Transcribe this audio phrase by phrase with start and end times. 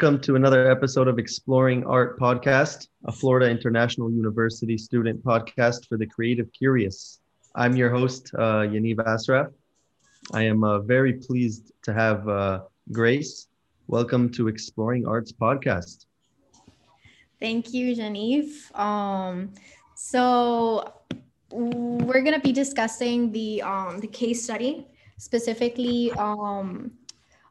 [0.00, 5.96] Welcome to another episode of Exploring Art Podcast, a Florida International University student podcast for
[5.98, 7.18] the creative curious.
[7.56, 9.48] I'm your host, uh, Yaniv Asraf.
[10.32, 12.60] I am uh, very pleased to have uh,
[12.92, 13.48] Grace.
[13.88, 16.06] Welcome to Exploring Arts Podcast.
[17.40, 18.72] Thank you, Yaniv.
[18.78, 19.52] Um,
[19.96, 20.92] so
[21.50, 26.92] we're gonna be discussing the um, the case study specifically um,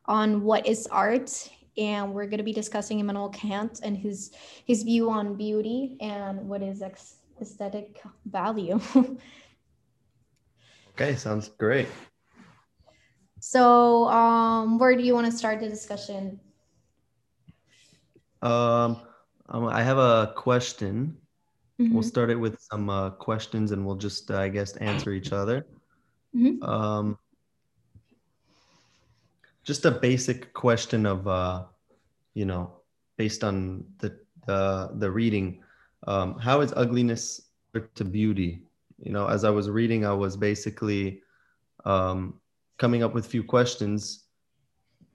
[0.06, 4.32] on what is art and we're going to be discussing Immanuel Kant and his
[4.66, 6.82] his view on beauty and what is
[7.42, 8.80] aesthetic value.
[10.94, 11.88] okay, sounds great.
[13.40, 16.40] So, um, where do you want to start the discussion?
[18.42, 19.02] Um,
[19.50, 21.18] um I have a question.
[21.80, 21.94] Mm-hmm.
[21.94, 25.32] We'll start it with some uh, questions, and we'll just, uh, I guess, answer each
[25.32, 25.68] other.
[26.36, 26.64] Mm-hmm.
[26.64, 27.20] Um,
[29.68, 31.66] just a basic question of uh,
[32.34, 32.72] you know
[33.18, 35.62] based on the the, the reading
[36.08, 37.42] um, how is ugliness
[37.96, 38.64] to beauty?
[38.98, 41.22] You know as i was reading i was basically
[41.86, 42.40] um,
[42.80, 44.24] coming up with a few questions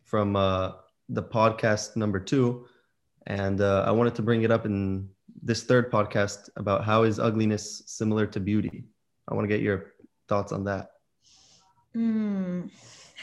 [0.05, 0.73] from uh,
[1.08, 2.67] the podcast number two.
[3.27, 5.08] And uh, i wanted to bring it up in
[5.42, 8.84] this third podcast about how is ugliness similar to beauty.
[9.27, 9.95] I want to get your
[10.28, 10.91] thoughts on that.
[11.97, 12.70] Mm.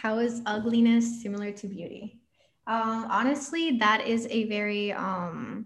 [0.02, 2.22] How is ugliness similar to beauty?
[2.68, 5.66] Um, honestly, that is a very um,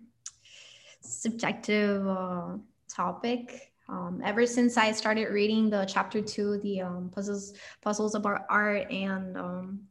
[1.02, 2.58] subjective uh,
[2.90, 3.74] topic.
[3.88, 8.92] Um, ever since I started reading the chapter two, the um, puzzles puzzles about art,
[8.92, 9.82] and um,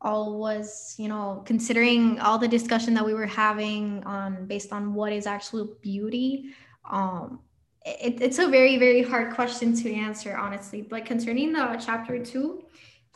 [0.00, 4.94] all was you know considering all the discussion that we were having on based on
[4.94, 6.54] what is actual beauty.
[6.88, 7.40] Um,
[7.84, 10.82] it, it's a very very hard question to answer honestly.
[10.82, 12.64] But concerning the chapter two,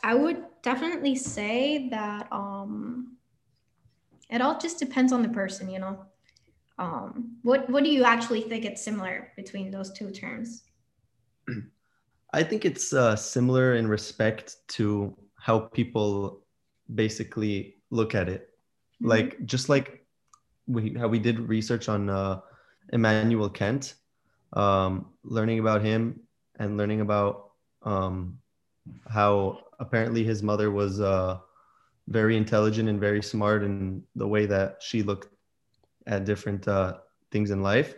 [0.05, 3.17] I would definitely say that um,
[4.29, 6.05] it all just depends on the person, you know.
[6.77, 10.61] Um, what what do you actually think it's similar between those two terms?
[12.33, 16.45] I think it's uh, similar in respect to how people
[16.93, 18.49] basically look at it.
[19.01, 19.09] Mm-hmm.
[19.09, 20.05] Like just like
[20.67, 22.41] we how we did research on uh,
[22.93, 23.95] Immanuel Kant,
[24.53, 26.19] um, learning about him
[26.59, 28.37] and learning about um,
[29.09, 31.39] how apparently his mother was uh,
[32.07, 35.29] very intelligent and very smart in the way that she looked
[36.07, 36.97] at different uh,
[37.31, 37.95] things in life.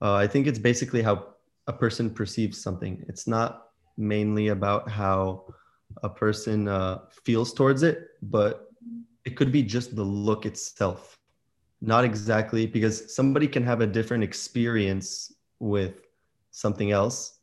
[0.00, 1.34] Uh, I think it's basically how
[1.66, 3.04] a person perceives something.
[3.08, 5.46] It's not mainly about how
[6.02, 8.68] a person uh, feels towards it, but
[9.24, 11.16] it could be just the look itself.
[11.80, 16.02] Not exactly because somebody can have a different experience with
[16.50, 17.40] something else,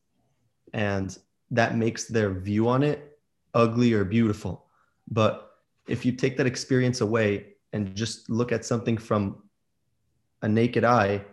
[0.73, 1.17] and
[1.51, 3.17] that makes their view on it
[3.53, 4.65] ugly or beautiful.
[5.07, 5.51] But
[5.87, 9.43] if you take that experience away and just look at something from
[10.41, 11.23] a naked eye,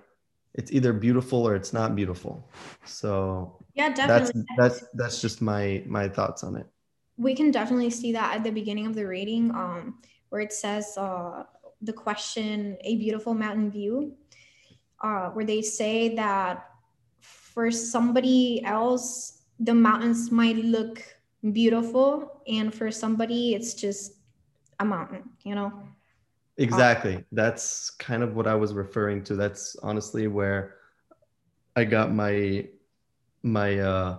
[0.54, 2.48] it's either beautiful or it's not beautiful.
[2.84, 4.44] So yeah, definitely.
[4.58, 6.66] That's that's that's just my my thoughts on it.
[7.16, 10.96] We can definitely see that at the beginning of the reading, um, where it says
[10.98, 11.44] uh,
[11.80, 14.14] the question "a beautiful mountain view,"
[15.00, 16.68] uh, where they say that
[17.20, 21.02] for somebody else, the mountains might look
[21.52, 24.14] beautiful and for somebody it's just
[24.80, 25.72] a mountain you know?
[26.58, 27.16] Exactly.
[27.16, 29.34] Um, that's kind of what i was referring to.
[29.34, 30.76] That's honestly where
[31.76, 32.66] i got my
[33.42, 34.18] my uh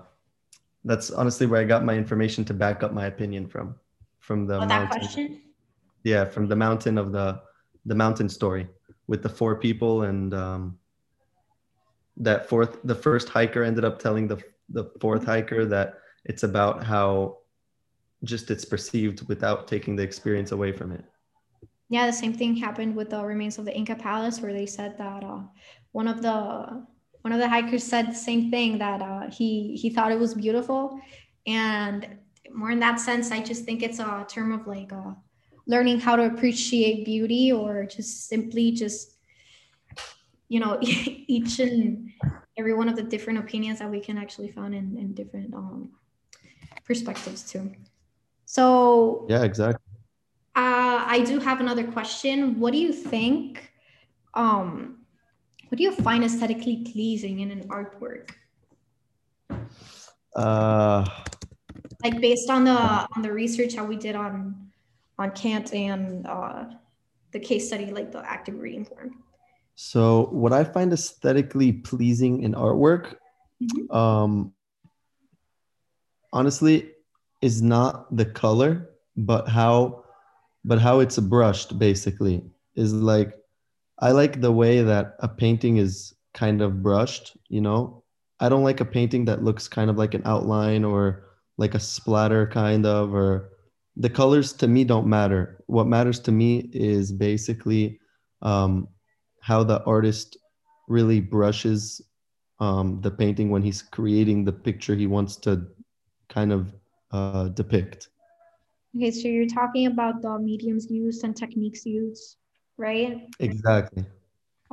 [0.84, 3.76] that's honestly where i got my information to back up my opinion from
[4.20, 4.80] from the oh, mountain.
[4.80, 5.42] that question?
[6.04, 7.42] Yeah from the mountain of the
[7.86, 8.68] the mountain story
[9.08, 10.78] with the four people and um
[12.18, 14.38] that fourth the first hiker ended up telling the
[14.70, 15.96] the fourth hiker that
[16.26, 17.38] it's about how
[18.24, 21.04] just it's perceived without taking the experience away from it.
[21.90, 24.98] Yeah the same thing happened with the remains of the inca palace where they said
[24.98, 25.42] that uh,
[25.92, 26.86] one of the
[27.22, 30.34] one of the hikers said the same thing that uh, he he thought it was
[30.34, 31.00] beautiful.
[31.46, 32.08] And
[32.54, 35.12] more in that sense i just think it's a term of like uh,
[35.68, 39.16] learning how to appreciate beauty or just simply just
[40.50, 42.10] you know each and
[42.58, 45.92] every one of the different opinions that we can actually find in, in different um,
[46.86, 47.72] perspectives too.
[48.46, 49.84] So yeah, exactly.
[50.56, 52.60] Uh, I do have another question.
[52.60, 53.72] What do you think?
[54.36, 55.00] Um,
[55.70, 58.30] what do you find aesthetically pleasing in an artwork?
[60.36, 61.06] Uh,
[62.04, 64.70] like based on the on the research that we did on
[65.18, 66.66] on Kant and uh,
[67.32, 69.24] the case study, like the active reading form.
[69.76, 73.16] So, what I find aesthetically pleasing in artwork,
[73.62, 73.96] mm-hmm.
[73.96, 74.54] um,
[76.32, 76.92] honestly
[77.42, 80.04] is not the color, but how
[80.66, 82.42] but how it's brushed basically
[82.76, 83.36] is like
[84.00, 88.04] I like the way that a painting is kind of brushed, you know.
[88.40, 91.26] I don't like a painting that looks kind of like an outline or
[91.58, 93.52] like a splatter kind of or
[93.96, 95.64] the colors to me don't matter.
[95.68, 98.00] What matters to me is basically
[98.42, 98.88] um,
[99.44, 100.38] how the artist
[100.88, 102.02] really brushes
[102.60, 105.68] um, the painting when he's creating the picture he wants to
[106.30, 106.74] kind of
[107.12, 108.08] uh, depict.
[108.96, 112.38] Okay, so you're talking about the mediums used and techniques used,
[112.78, 113.28] right?
[113.40, 114.06] Exactly.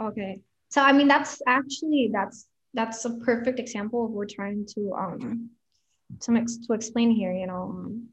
[0.01, 0.39] Okay.
[0.69, 4.93] So I mean that's actually that's that's a perfect example of what we're trying to
[4.95, 5.51] um
[6.21, 7.75] to, ex- to explain here, you know.
[7.75, 8.09] Um,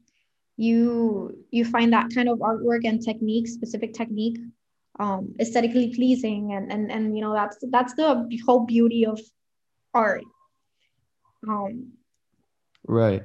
[0.56, 4.38] you you find that kind of artwork and technique, specific technique,
[4.98, 9.20] um, aesthetically pleasing and and and you know that's that's the whole beauty of
[9.94, 10.24] art.
[11.46, 11.92] Um
[12.86, 13.22] right.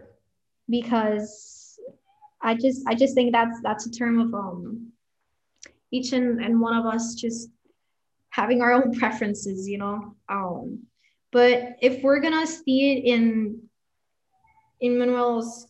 [0.70, 1.80] Because
[2.42, 4.92] I just I just think that's that's a term of um
[5.92, 7.50] each and, and one of us just
[8.30, 10.16] having our own preferences, you know.
[10.28, 10.88] Um,
[11.32, 13.62] but if we're gonna see it in
[14.82, 15.68] in Manuel's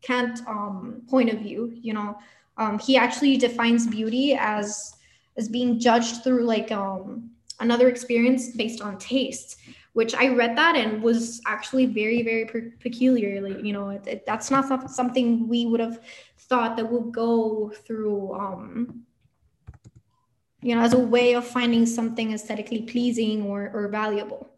[0.00, 2.16] Kant um, point of view, you know,
[2.56, 4.94] um, he actually defines beauty as
[5.36, 9.56] as being judged through like um, another experience based on taste
[9.94, 14.26] which I read that and was actually very, very per- peculiarly, you know, it, it,
[14.26, 16.00] that's not something we would have
[16.36, 19.04] thought that would go through, um,
[20.62, 24.50] you know, as a way of finding something aesthetically pleasing or, or valuable.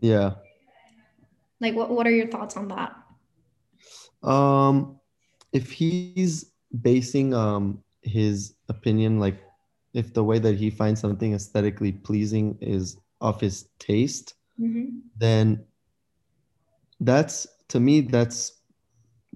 [0.00, 0.36] Yeah.
[1.60, 2.96] Like, what, what are your thoughts on that?
[4.26, 4.98] Um,
[5.52, 9.40] if he's basing um his opinion like
[9.94, 14.98] if the way that he finds something aesthetically pleasing is of his taste, mm-hmm.
[15.16, 15.64] then
[17.00, 18.60] that's to me that's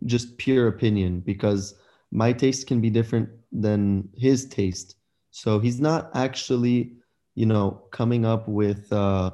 [0.04, 1.74] just pure opinion because
[2.10, 4.96] my taste can be different than his taste.
[5.30, 6.92] So he's not actually,
[7.34, 9.30] you know, coming up with uh,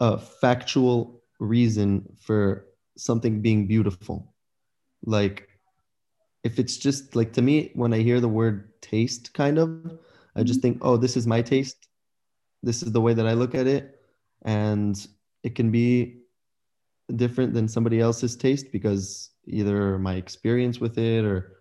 [0.00, 4.34] a factual reason for something being beautiful.
[5.04, 5.48] Like,
[6.44, 9.98] if it's just like to me, when I hear the word taste, kind of,
[10.34, 10.74] I just mm-hmm.
[10.74, 11.88] think, oh, this is my taste
[12.62, 14.00] this is the way that I look at it,
[14.42, 14.96] and
[15.42, 16.20] it can be
[17.14, 21.56] different than somebody else's taste because either my experience with it or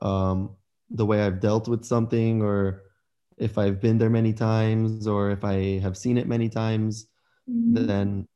[0.00, 0.56] um,
[0.90, 2.82] the way I've dealt with something or
[3.36, 7.06] if I've been there many times or if I have seen it many times,
[7.50, 7.86] mm-hmm.
[7.86, 8.28] then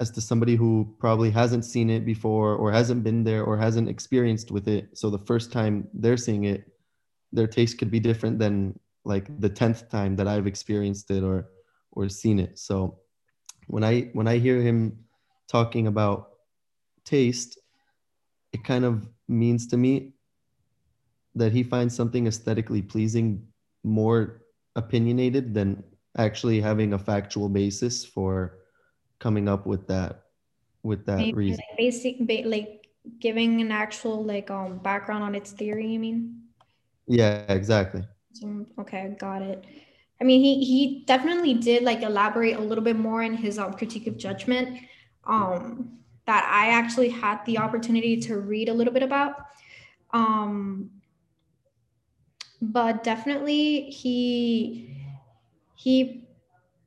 [0.00, 3.88] as to somebody who probably hasn't seen it before or hasn't been there or hasn't
[3.88, 4.96] experienced with it.
[4.98, 6.66] So the first time they're seeing it,
[7.32, 11.48] their taste could be different than like the 10th time that I've experienced it or
[11.92, 12.58] or seen it.
[12.58, 12.98] So
[13.68, 14.98] when I when I hear him
[15.48, 16.30] talking about
[17.04, 17.58] taste,
[18.52, 20.12] it kind of means to me
[21.34, 23.46] that he finds something aesthetically pleasing
[23.82, 24.42] more
[24.76, 25.82] opinionated than
[26.16, 28.58] actually having a factual basis for
[29.24, 30.28] coming up with that
[30.82, 31.64] with that Maybe reason.
[31.70, 32.86] Like basic like
[33.18, 36.42] giving an actual like um background on its theory, you mean?
[37.08, 38.04] Yeah, exactly.
[38.78, 39.64] Okay, got it.
[40.20, 43.72] I mean, he he definitely did like elaborate a little bit more in his um,
[43.72, 44.78] critique of judgment
[45.24, 49.46] um, that I actually had the opportunity to read a little bit about.
[50.12, 50.90] Um,
[52.60, 54.96] but definitely he
[55.76, 56.28] he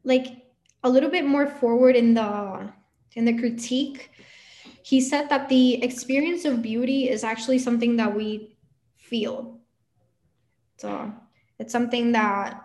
[0.04, 0.47] like
[0.84, 2.72] a little bit more forward in the
[3.16, 4.12] in the critique.
[4.84, 8.56] He said that the experience of beauty is actually something that we
[8.96, 9.60] feel.
[10.78, 11.12] So
[11.60, 12.64] it's something that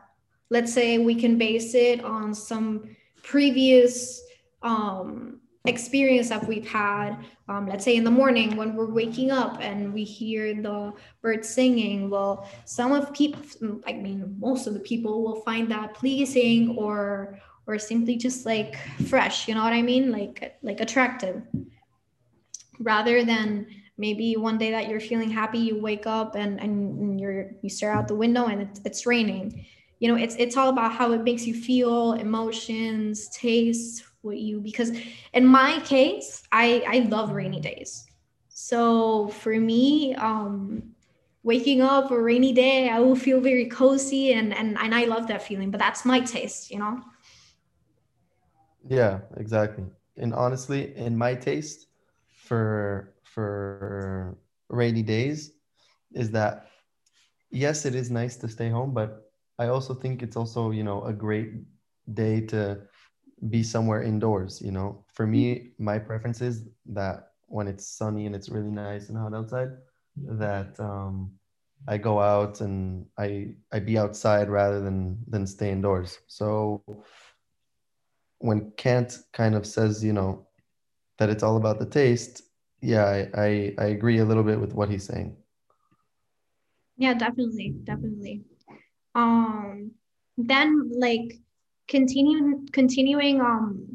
[0.51, 4.23] let's say we can base it on some previous
[4.63, 7.17] um, experience that we've had.
[7.49, 11.49] Um, let's say in the morning when we're waking up and we hear the birds
[11.49, 13.43] singing well some of people
[13.87, 18.77] i mean most of the people will find that pleasing or or simply just like
[19.09, 20.11] fresh you know what i mean?
[20.11, 21.43] Like like attractive.
[22.79, 23.67] Rather than
[23.99, 27.93] maybe one day that you're feeling happy you wake up and and you're you stare
[27.93, 29.67] out the window and it's, it's raining.
[30.01, 34.61] You know it's it's all about how it makes you feel emotions taste what you
[34.61, 34.91] because
[35.33, 38.07] in my case i i love rainy days.
[38.49, 40.95] So for me um
[41.45, 45.27] waking up a rainy day i will feel very cozy and and, and i love
[45.27, 47.03] that feeling but that's my taste you know
[48.89, 49.85] yeah exactly
[50.17, 51.87] and honestly in my taste
[52.29, 54.21] for for
[54.69, 55.53] rainy days
[56.15, 56.67] is that
[57.51, 59.23] yes it is nice to stay home but
[59.59, 61.53] I also think it's also, you know, a great
[62.13, 62.79] day to
[63.51, 65.05] be somewhere indoors, you know.
[65.13, 69.35] For me, my preference is that when it's sunny and it's really nice and hot
[69.35, 69.69] outside,
[70.17, 71.31] that um
[71.89, 76.19] I go out and I I be outside rather than than stay indoors.
[76.29, 76.83] So
[78.43, 80.47] when Kant kind of says, you know,
[81.19, 82.43] that it's all about the taste,
[82.81, 85.37] yeah, I, I, I agree a little bit with what he's saying.
[86.97, 88.43] Yeah, definitely, definitely.
[89.15, 89.93] Um,
[90.37, 91.39] then like
[91.89, 93.87] continuing continuing um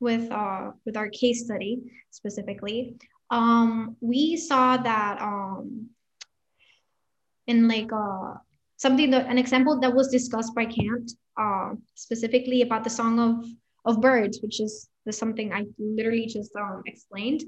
[0.00, 2.96] with uh with our case study specifically,
[3.30, 5.88] um, we saw that um
[7.46, 8.34] in like uh
[8.76, 13.44] something that an example that was discussed by Kant, uh, specifically about the song of
[13.86, 17.44] of birds, which is something I literally just um, explained.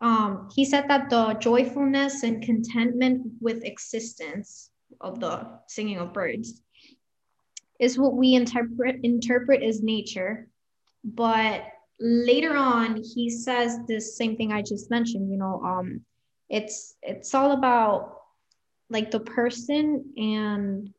[0.00, 4.70] Um, he said that the joyfulness and contentment with existence
[5.00, 6.62] of the singing of birds
[7.78, 10.48] is what we interpret interpret as nature,
[11.04, 11.64] but
[12.00, 15.30] later on he says this same thing I just mentioned.
[15.30, 16.00] You know, um,
[16.48, 18.18] it's it's all about
[18.88, 20.92] like the person and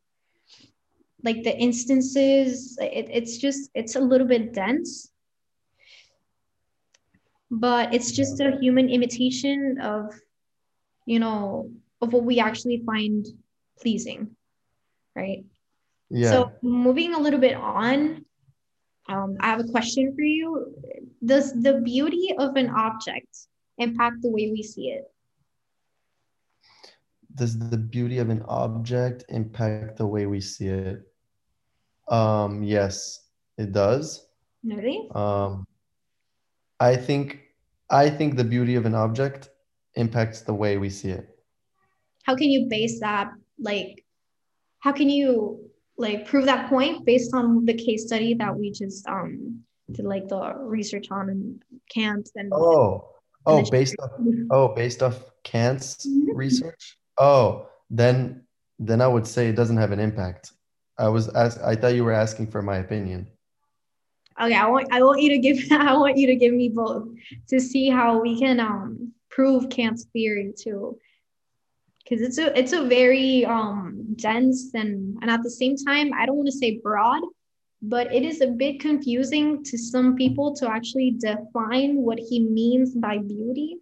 [1.24, 5.12] like the instances it, it's just it's a little bit dense.
[7.52, 10.14] But it's just a human imitation of
[11.06, 11.72] you know
[12.02, 13.26] of what we actually find
[13.82, 14.36] pleasing
[15.16, 15.44] right?
[16.10, 16.32] Yeah.
[16.32, 18.26] so moving a little bit on
[19.10, 20.76] um, i have a question for you.
[21.26, 23.48] Does the beauty of an object
[23.78, 25.06] impact the way we see it?
[27.34, 31.09] Does the beauty of an object impact the way we see it
[32.10, 33.22] um, yes,
[33.58, 34.26] it does.
[34.64, 35.10] Really?
[35.14, 35.66] Um,
[36.80, 37.42] I think
[37.90, 39.50] I think the beauty of an object
[39.96, 41.30] impacts the way we see it.
[42.24, 43.32] How can you base that?
[43.60, 44.06] Like,
[44.80, 49.08] how can you like prove that point based on the case study that we just
[49.08, 49.60] um
[49.92, 51.62] did like the research on and
[51.92, 53.10] Kant and oh
[53.46, 54.12] oh based off
[54.50, 56.36] oh based off Kant's mm-hmm.
[56.36, 58.44] research oh then
[58.80, 60.54] then I would say it doesn't have an impact
[61.00, 63.28] I was ask, I thought you were asking for my opinion.
[64.40, 67.08] Okay, I want I want you to give I want you to give me both
[67.48, 70.98] to see how we can um prove Kant's theory too.
[72.08, 76.26] Cause it's a it's a very um dense and and at the same time I
[76.26, 77.22] don't want to say broad,
[77.82, 82.96] but it is a bit confusing to some people to actually define what he means
[82.96, 83.78] by beauty.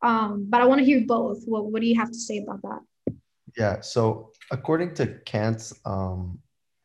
[0.00, 1.44] Um, but I want to hear both.
[1.44, 3.14] What what do you have to say about that?
[3.56, 6.38] Yeah, so according to Kant's um,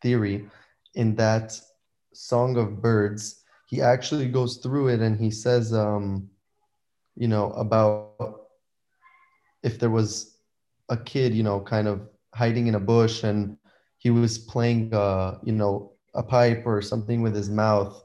[0.03, 0.47] theory
[0.93, 1.59] in that
[2.13, 3.41] Song of Birds.
[3.67, 6.29] He actually goes through it and he says, um,
[7.15, 8.41] you know, about
[9.63, 10.37] if there was
[10.89, 12.01] a kid, you know, kind of
[12.35, 13.57] hiding in a bush and
[13.97, 18.03] he was playing, uh, you know, a pipe or something with his mouth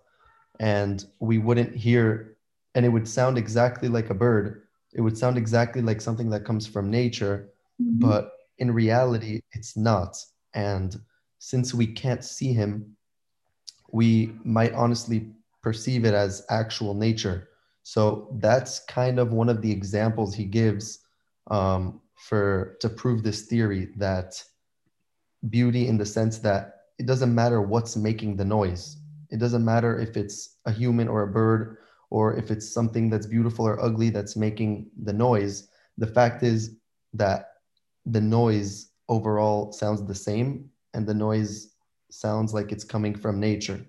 [0.61, 2.37] and we wouldn't hear,
[2.75, 4.62] and it would sound exactly like a bird.
[4.93, 7.50] It would sound exactly like something that comes from nature,
[7.81, 7.99] mm-hmm.
[8.00, 10.17] but in reality, it's not.
[10.55, 10.97] And
[11.38, 12.97] since we can't see him,
[13.90, 15.30] we might honestly
[15.62, 17.49] perceive it as actual nature.
[17.83, 21.00] So that's kind of one of the examples he gives
[21.50, 24.42] um, for to prove this theory that
[25.49, 28.97] beauty, in the sense that it doesn't matter what's making the noise.
[29.30, 31.78] It doesn't matter if it's a human or a bird,
[32.11, 35.68] or if it's something that's beautiful or ugly that's making the noise.
[35.97, 36.76] The fact is
[37.14, 37.52] that
[38.07, 41.75] the noise overall sounds the same and the noise
[42.11, 43.81] sounds like it's coming from nature.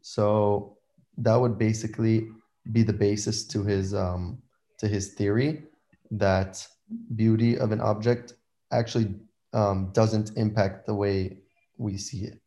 [0.00, 0.78] So
[1.18, 2.28] that would basically
[2.72, 4.38] be the basis to his um,
[4.78, 5.64] to his theory
[6.10, 6.66] that
[7.14, 8.34] beauty of an object
[8.72, 9.14] actually
[9.52, 11.38] um, doesn't impact the way
[11.76, 12.40] we see it.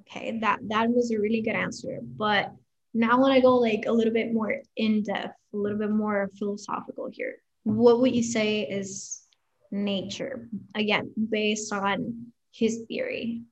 [0.00, 2.00] Okay, that that was a really good answer.
[2.02, 2.52] But
[2.92, 6.30] now when I go like a little bit more in depth, a little bit more
[6.38, 7.36] philosophical here.
[7.64, 9.25] What would you say is
[9.70, 13.42] nature again based on his theory.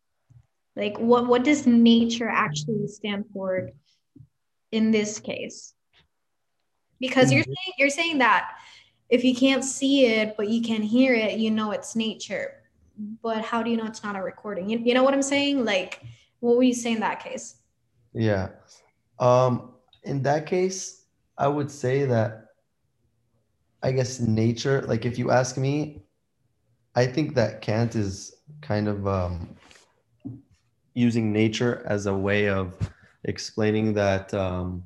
[0.77, 3.71] Like what what does nature actually stand for
[4.73, 5.75] in this case?
[7.01, 8.51] Because you're saying you're saying that
[9.09, 12.63] if you can't see it but you can hear it you know it's nature.
[13.23, 14.69] But how do you know it's not a recording?
[14.69, 15.65] You, you know what i'm saying?
[15.65, 16.03] Like
[16.41, 17.57] what would you say in that case?
[18.13, 18.49] Yeah.
[19.19, 21.07] Um in that case
[21.37, 22.47] i would say that
[23.83, 26.04] i guess nature like if you ask me
[26.95, 29.57] I think that Kant is kind of um,
[30.95, 32.75] using nature as a way of
[33.25, 34.85] explaining that um,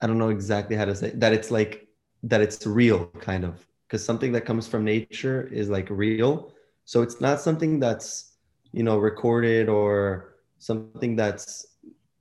[0.00, 1.88] I don't know exactly how to say that it's like
[2.24, 3.64] that it's real kind of.
[3.86, 6.52] Because something that comes from nature is like real.
[6.84, 8.32] So it's not something that's
[8.72, 11.66] you know recorded or something that's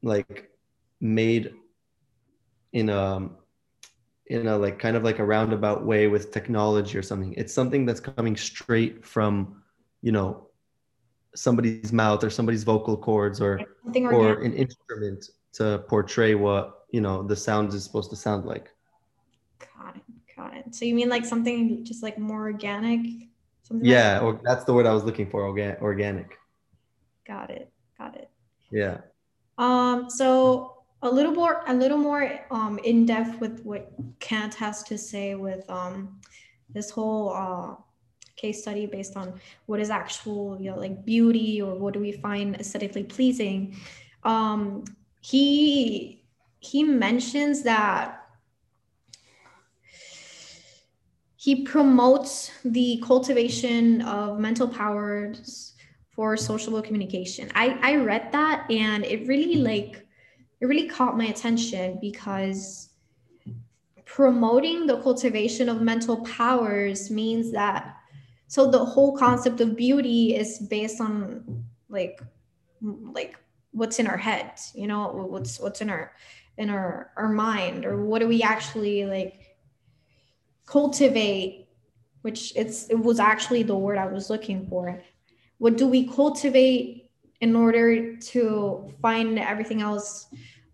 [0.03, 0.51] like
[1.01, 1.53] made
[2.73, 3.29] in a
[4.27, 7.33] in a like kind of like a roundabout way with technology or something.
[7.33, 9.61] It's something that's coming straight from,
[10.01, 10.47] you know,
[11.35, 13.59] somebody's mouth or somebody's vocal cords or
[13.95, 18.69] or an instrument to portray what you know the sound is supposed to sound like.
[19.59, 20.03] Got it.
[20.35, 20.75] Got it.
[20.75, 23.29] So you mean like something just like more organic?
[23.63, 25.43] Something yeah, like or that's the word I was looking for.
[25.43, 26.37] Organ- organic.
[27.27, 27.71] Got it.
[27.97, 28.29] Got it.
[28.71, 28.99] Yeah.
[29.57, 30.09] Um.
[30.09, 30.74] So
[31.05, 35.35] a little more a little more um, in depth with what Kant has to say
[35.35, 36.19] with um,
[36.69, 37.75] this whole uh,
[38.35, 42.11] case study based on what is actual you know like beauty or what do we
[42.11, 43.77] find aesthetically pleasing.
[44.23, 44.83] Um,
[45.21, 46.23] he
[46.59, 48.21] he mentions that
[51.37, 55.73] he promotes the cultivation of mental powers
[56.09, 57.51] for social communication.
[57.53, 60.04] I, I read that and it really like
[60.65, 62.89] it really caught my attention because
[64.05, 67.95] promoting the cultivation of mental powers means that
[68.47, 72.19] so the whole concept of beauty is based on like
[72.81, 73.35] like
[73.71, 76.13] what's in our head you know what's what's in our
[76.57, 79.55] in our our mind or what do we actually like
[80.65, 81.67] cultivate
[82.23, 84.99] which it's it was actually the word i was looking for.
[85.59, 87.05] What do we cultivate
[87.41, 90.27] in order to find everything else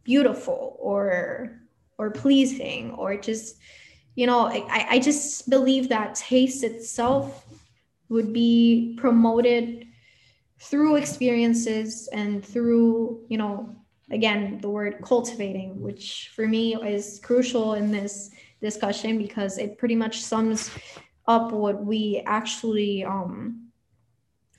[0.03, 1.59] beautiful or
[1.97, 3.57] or pleasing or just
[4.15, 7.45] you know I, I just believe that taste itself
[8.09, 9.87] would be promoted
[10.59, 13.75] through experiences and through you know
[14.09, 19.95] again the word cultivating which for me is crucial in this discussion because it pretty
[19.95, 20.71] much sums
[21.27, 23.71] up what we actually um,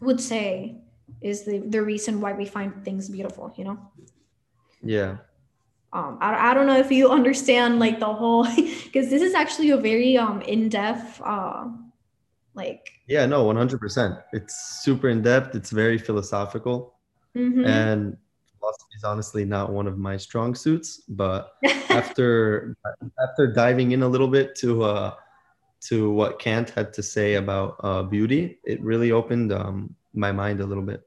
[0.01, 0.77] would say
[1.21, 3.79] is the, the reason why we find things beautiful, you know?
[4.83, 5.19] Yeah.
[5.93, 9.71] Um, I, I don't know if you understand like the whole, because this is actually
[9.71, 11.67] a very um in-depth, uh,
[12.55, 12.91] like.
[13.09, 14.23] Yeah, no, 100%.
[14.33, 15.55] It's super in-depth.
[15.55, 16.95] It's very philosophical.
[17.37, 17.65] Mm-hmm.
[17.65, 18.17] And
[18.59, 21.55] philosophy is honestly not one of my strong suits, but
[21.91, 22.77] after
[23.23, 25.15] after diving in a little bit to uh,
[25.89, 30.61] to what Kant had to say about uh, beauty, it really opened um, my mind
[30.61, 31.03] a little bit.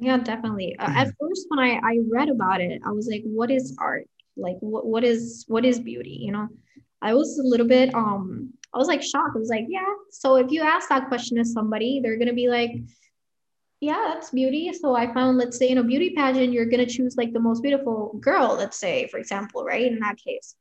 [0.00, 0.76] Yeah, definitely.
[0.78, 4.08] Uh, at first, when I, I read about it, I was like, what is art?
[4.36, 6.18] Like, what, what is what is beauty?
[6.22, 6.48] You know,
[7.02, 9.36] I was a little bit um I was like shocked.
[9.36, 9.92] I was like, yeah.
[10.10, 12.70] So if you ask that question to somebody, they're gonna be like,
[13.80, 14.72] yeah, that's beauty.
[14.72, 17.62] So I found, let's say, in a beauty pageant, you're gonna choose like the most
[17.62, 19.92] beautiful girl, let's say, for example, right?
[19.92, 20.54] In that case.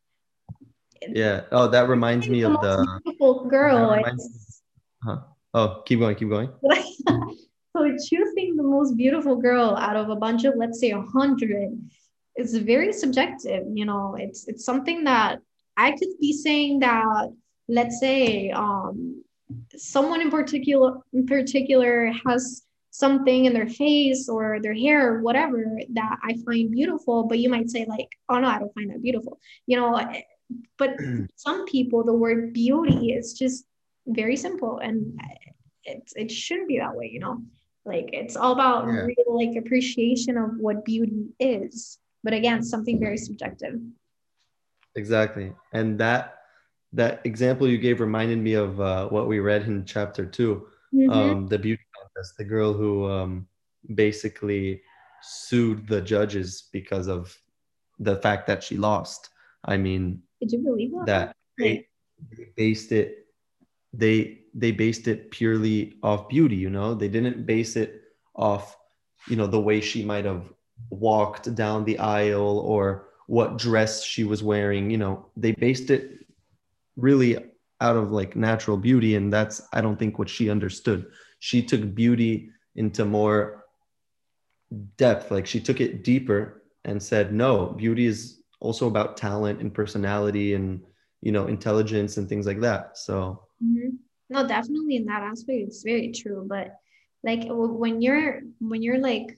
[1.08, 1.44] Yeah.
[1.54, 4.04] Oh, that reminds me of the beautiful girl.
[5.02, 5.20] Huh.
[5.54, 6.50] Oh, keep going, keep going.
[7.76, 11.80] So choosing the most beautiful girl out of a bunch of, let's say, a hundred,
[12.36, 13.64] is very subjective.
[13.74, 15.40] You know, it's it's something that
[15.78, 17.30] I could be saying that,
[17.68, 19.24] let's say, um,
[19.76, 25.64] someone in particular in particular has something in their face or their hair or whatever
[25.94, 29.02] that I find beautiful, but you might say like, oh no, I don't find that
[29.02, 29.40] beautiful.
[29.68, 30.02] You know,
[30.78, 30.96] but
[31.36, 33.66] some people the word beauty is just
[34.08, 35.20] very simple and
[35.84, 37.42] it, it shouldn't be that way, you know.
[37.86, 39.02] Like it's all about yeah.
[39.02, 41.98] real like appreciation of what beauty is.
[42.24, 43.76] But again, something very subjective.
[44.96, 45.54] Exactly.
[45.74, 46.40] And that
[46.94, 51.10] that example you gave reminded me of uh, what we read in chapter 2 mm-hmm.
[51.12, 53.48] um, the beauty contest, the girl who um,
[53.94, 54.82] basically
[55.22, 57.38] sued the judges because of
[58.00, 59.30] the fact that she lost.
[59.66, 61.06] I mean, did you believe that?
[61.06, 61.88] That they,
[62.36, 63.28] they based it,
[63.94, 66.94] they they based it purely off beauty you know?
[66.94, 68.02] They didn't base it
[68.36, 68.78] off
[69.28, 70.44] you know the way she might have
[70.90, 75.28] walked down the aisle or what dress she was wearing you know?
[75.36, 76.26] They based it
[76.96, 77.38] really
[77.82, 81.06] out of like natural beauty and that's i don't think what she understood.
[81.40, 83.66] She took beauty into more
[84.98, 89.74] depth like she took it deeper and said no beauty is also about talent and
[89.74, 90.84] personality and
[91.22, 92.98] you know intelligence and things like that.
[92.98, 93.96] So mm-hmm
[94.30, 96.76] no definitely in that aspect it's very true but
[97.24, 99.38] like when you're when you're like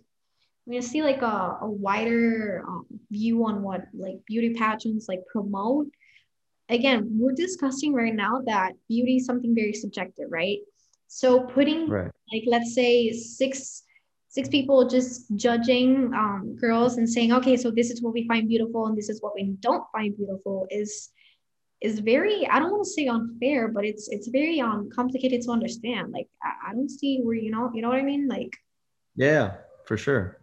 [0.65, 5.21] when you see like a, a wider um, view on what like beauty pageants like
[5.31, 5.87] promote
[6.69, 10.59] again we're discussing right now that beauty is something very subjective right
[11.07, 12.11] so putting right.
[12.31, 13.83] like let's say six
[14.29, 18.47] six people just judging um, girls and saying okay so this is what we find
[18.47, 21.09] beautiful and this is what we don't find beautiful is
[21.81, 25.51] is very i don't want to say unfair but it's it's very um complicated to
[25.51, 28.55] understand like I, I, don't see where you know you know what i mean like
[29.15, 30.39] yeah for sure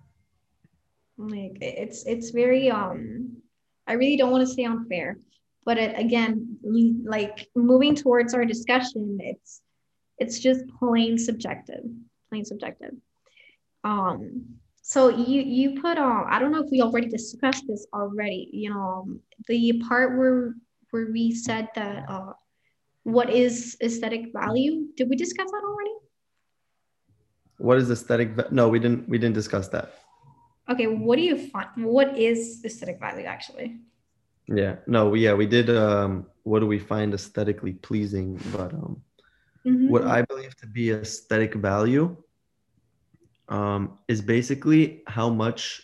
[1.17, 3.37] like it's it's very um
[3.87, 5.19] i really don't want to say unfair
[5.69, 6.57] but it, again,
[7.05, 9.61] like moving towards our discussion, it's
[10.17, 11.85] it's just plain subjective,
[12.31, 12.95] plain subjective.
[13.85, 14.47] Um,
[14.81, 16.25] so you you put on.
[16.27, 18.49] I don't know if we already discussed this already.
[18.51, 20.55] You know, um, the part where
[20.91, 22.33] where we said that uh,
[23.05, 24.89] what is aesthetic value?
[24.97, 25.95] Did we discuss that already?
[27.59, 28.53] What is aesthetic?
[28.53, 29.09] no, we didn't.
[29.09, 29.95] We didn't discuss that.
[30.71, 31.69] Okay, what do you find?
[31.77, 33.81] What is aesthetic value actually?
[34.47, 35.71] Yeah, no, yeah, we did.
[35.71, 38.41] Um, what do we find aesthetically pleasing?
[38.53, 39.03] But um,
[39.67, 39.89] mm-hmm.
[39.89, 42.17] what I believe to be aesthetic value
[43.49, 45.83] um, is basically how much,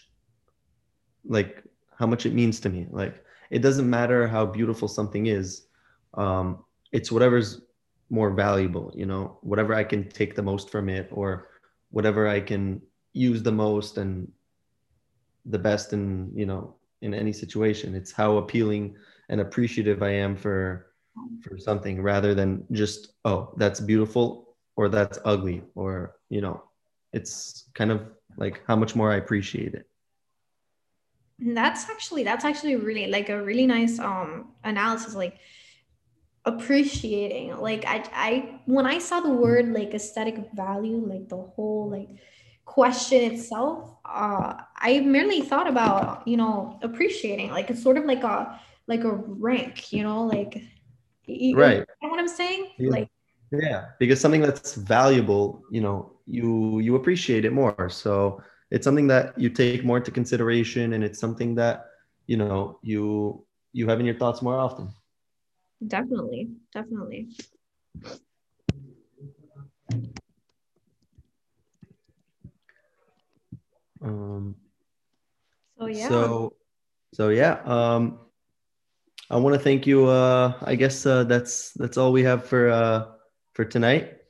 [1.24, 1.62] like,
[1.98, 2.86] how much it means to me.
[2.90, 3.23] Like,
[3.54, 5.66] it doesn't matter how beautiful something is.
[6.14, 7.62] Um, it's whatever's
[8.10, 8.92] more valuable.
[8.94, 11.48] You know, whatever I can take the most from it, or
[11.90, 14.30] whatever I can use the most and
[15.46, 18.96] the best in you know in any situation it's how appealing
[19.28, 20.86] and appreciative i am for
[21.42, 26.64] for something rather than just oh that's beautiful or that's ugly or you know
[27.12, 28.00] it's kind of
[28.38, 29.86] like how much more i appreciate it
[31.38, 35.36] that's actually that's actually really like a really nice um analysis like
[36.44, 41.88] appreciating like i i when i saw the word like aesthetic value like the whole
[41.90, 42.08] like
[42.64, 48.22] question itself uh i merely thought about you know appreciating like it's sort of like
[48.22, 50.62] a like a rank you know like
[51.26, 51.78] you, right.
[51.78, 52.70] you know what i'm saying?
[52.78, 52.90] Yeah.
[52.90, 53.08] like
[53.50, 57.88] yeah because something that's valuable you know you you appreciate it more.
[57.88, 58.42] So
[58.74, 61.86] it's something that you take more into consideration and it's something that
[62.26, 64.88] you know you you have in your thoughts more often
[65.86, 67.28] definitely definitely
[74.04, 74.56] Um,
[75.78, 76.08] so yeah.
[76.08, 76.52] So,
[77.14, 77.62] so yeah.
[77.64, 78.18] Um,
[79.30, 80.04] I want to thank you.
[80.04, 83.06] Uh, I guess uh, that's that's all we have for uh,
[83.54, 84.23] for tonight.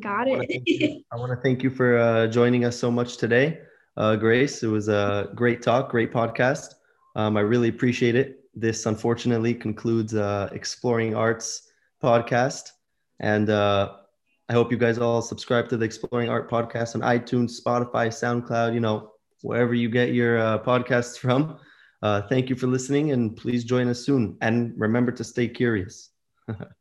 [0.00, 1.04] Got it.
[1.12, 3.60] I want to thank you for uh, joining us so much today,
[3.96, 4.62] uh, Grace.
[4.62, 6.74] It was a great talk, great podcast.
[7.16, 8.40] Um, I really appreciate it.
[8.54, 11.70] This unfortunately concludes uh, Exploring Arts
[12.02, 12.70] podcast,
[13.20, 13.94] and uh,
[14.48, 18.74] I hope you guys all subscribe to the Exploring Art podcast on iTunes, Spotify, SoundCloud,
[18.74, 21.58] you know, wherever you get your uh, podcasts from.
[22.02, 24.36] Uh, thank you for listening and please join us soon.
[24.40, 26.10] And remember to stay curious.